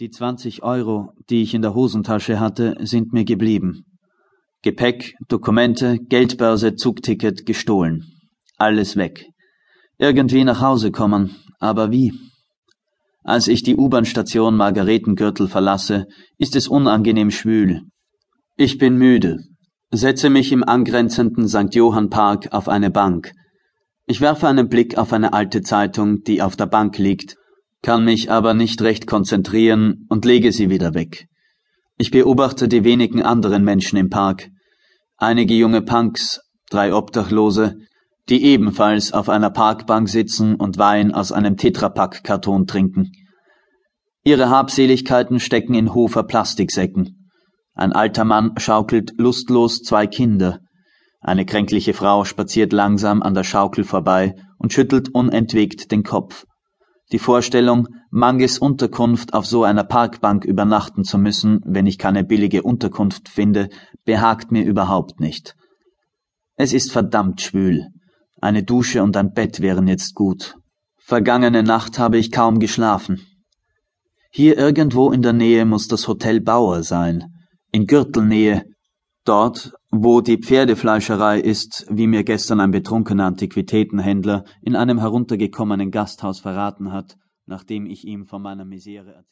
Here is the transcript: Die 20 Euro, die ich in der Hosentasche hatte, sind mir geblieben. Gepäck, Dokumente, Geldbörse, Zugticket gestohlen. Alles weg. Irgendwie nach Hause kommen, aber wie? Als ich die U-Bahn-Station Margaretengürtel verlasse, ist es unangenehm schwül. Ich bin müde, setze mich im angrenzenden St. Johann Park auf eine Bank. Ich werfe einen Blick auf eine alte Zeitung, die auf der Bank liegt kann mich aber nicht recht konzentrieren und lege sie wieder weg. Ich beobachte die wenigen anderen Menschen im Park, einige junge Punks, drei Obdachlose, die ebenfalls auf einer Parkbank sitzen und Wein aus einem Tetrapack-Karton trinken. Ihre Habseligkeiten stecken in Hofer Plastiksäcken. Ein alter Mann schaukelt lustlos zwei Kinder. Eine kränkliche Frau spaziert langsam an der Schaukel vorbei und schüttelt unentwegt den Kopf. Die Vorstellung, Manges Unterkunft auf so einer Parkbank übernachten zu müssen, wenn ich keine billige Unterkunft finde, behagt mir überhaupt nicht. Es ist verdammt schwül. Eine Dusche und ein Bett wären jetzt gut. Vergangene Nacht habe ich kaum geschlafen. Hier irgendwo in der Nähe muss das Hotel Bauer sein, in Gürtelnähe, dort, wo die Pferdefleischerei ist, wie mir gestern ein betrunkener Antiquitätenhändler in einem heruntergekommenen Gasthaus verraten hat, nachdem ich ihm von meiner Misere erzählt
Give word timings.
Die 0.00 0.10
20 0.10 0.62
Euro, 0.62 1.12
die 1.28 1.42
ich 1.42 1.54
in 1.54 1.62
der 1.62 1.74
Hosentasche 1.74 2.38
hatte, 2.38 2.76
sind 2.82 3.12
mir 3.12 3.24
geblieben. 3.24 3.84
Gepäck, 4.62 5.16
Dokumente, 5.26 5.98
Geldbörse, 5.98 6.76
Zugticket 6.76 7.46
gestohlen. 7.46 8.04
Alles 8.58 8.94
weg. 8.94 9.26
Irgendwie 9.98 10.44
nach 10.44 10.60
Hause 10.60 10.92
kommen, 10.92 11.34
aber 11.58 11.90
wie? 11.90 12.12
Als 13.24 13.48
ich 13.48 13.64
die 13.64 13.74
U-Bahn-Station 13.74 14.56
Margaretengürtel 14.56 15.48
verlasse, 15.48 16.06
ist 16.38 16.54
es 16.54 16.68
unangenehm 16.68 17.32
schwül. 17.32 17.82
Ich 18.56 18.78
bin 18.78 18.98
müde, 18.98 19.38
setze 19.90 20.30
mich 20.30 20.52
im 20.52 20.62
angrenzenden 20.62 21.48
St. 21.48 21.74
Johann 21.74 22.08
Park 22.08 22.52
auf 22.52 22.68
eine 22.68 22.92
Bank. 22.92 23.32
Ich 24.06 24.20
werfe 24.20 24.46
einen 24.46 24.68
Blick 24.68 24.96
auf 24.96 25.12
eine 25.12 25.32
alte 25.32 25.62
Zeitung, 25.62 26.22
die 26.22 26.40
auf 26.40 26.54
der 26.54 26.66
Bank 26.66 26.98
liegt 26.98 27.34
kann 27.82 28.04
mich 28.04 28.30
aber 28.30 28.54
nicht 28.54 28.82
recht 28.82 29.06
konzentrieren 29.06 30.06
und 30.08 30.24
lege 30.24 30.52
sie 30.52 30.70
wieder 30.70 30.94
weg. 30.94 31.26
Ich 31.96 32.10
beobachte 32.10 32.68
die 32.68 32.84
wenigen 32.84 33.22
anderen 33.22 33.64
Menschen 33.64 33.98
im 33.98 34.08
Park, 34.08 34.48
einige 35.16 35.54
junge 35.54 35.82
Punks, 35.82 36.40
drei 36.70 36.94
Obdachlose, 36.94 37.76
die 38.28 38.44
ebenfalls 38.44 39.12
auf 39.12 39.28
einer 39.28 39.50
Parkbank 39.50 40.08
sitzen 40.08 40.54
und 40.54 40.78
Wein 40.78 41.12
aus 41.12 41.32
einem 41.32 41.56
Tetrapack-Karton 41.56 42.66
trinken. 42.66 43.12
Ihre 44.22 44.50
Habseligkeiten 44.50 45.40
stecken 45.40 45.74
in 45.74 45.94
Hofer 45.94 46.22
Plastiksäcken. 46.22 47.30
Ein 47.74 47.92
alter 47.92 48.24
Mann 48.24 48.52
schaukelt 48.58 49.12
lustlos 49.16 49.82
zwei 49.82 50.06
Kinder. 50.06 50.58
Eine 51.20 51.46
kränkliche 51.46 51.94
Frau 51.94 52.24
spaziert 52.24 52.72
langsam 52.72 53.22
an 53.22 53.34
der 53.34 53.44
Schaukel 53.44 53.84
vorbei 53.84 54.34
und 54.58 54.72
schüttelt 54.72 55.08
unentwegt 55.14 55.90
den 55.90 56.02
Kopf. 56.02 56.44
Die 57.10 57.18
Vorstellung, 57.18 57.88
Manges 58.10 58.58
Unterkunft 58.58 59.32
auf 59.32 59.46
so 59.46 59.64
einer 59.64 59.84
Parkbank 59.84 60.44
übernachten 60.44 61.04
zu 61.04 61.16
müssen, 61.18 61.60
wenn 61.64 61.86
ich 61.86 61.98
keine 61.98 62.22
billige 62.22 62.62
Unterkunft 62.62 63.28
finde, 63.28 63.70
behagt 64.04 64.52
mir 64.52 64.64
überhaupt 64.64 65.18
nicht. 65.18 65.56
Es 66.56 66.72
ist 66.72 66.92
verdammt 66.92 67.40
schwül. 67.40 67.86
Eine 68.40 68.62
Dusche 68.62 69.02
und 69.02 69.16
ein 69.16 69.32
Bett 69.32 69.60
wären 69.60 69.88
jetzt 69.88 70.14
gut. 70.14 70.56
Vergangene 70.98 71.62
Nacht 71.62 71.98
habe 71.98 72.18
ich 72.18 72.30
kaum 72.30 72.58
geschlafen. 72.58 73.26
Hier 74.30 74.58
irgendwo 74.58 75.10
in 75.10 75.22
der 75.22 75.32
Nähe 75.32 75.64
muss 75.64 75.88
das 75.88 76.06
Hotel 76.08 76.40
Bauer 76.40 76.82
sein, 76.82 77.32
in 77.72 77.86
Gürtelnähe, 77.86 78.64
dort, 79.28 79.72
wo 79.90 80.20
die 80.20 80.38
Pferdefleischerei 80.38 81.38
ist, 81.40 81.86
wie 81.90 82.06
mir 82.06 82.24
gestern 82.24 82.60
ein 82.60 82.70
betrunkener 82.70 83.26
Antiquitätenhändler 83.26 84.44
in 84.62 84.74
einem 84.74 84.98
heruntergekommenen 84.98 85.90
Gasthaus 85.90 86.40
verraten 86.40 86.92
hat, 86.92 87.18
nachdem 87.46 87.86
ich 87.86 88.06
ihm 88.06 88.26
von 88.26 88.42
meiner 88.42 88.64
Misere 88.64 89.12
erzählt 89.12 89.26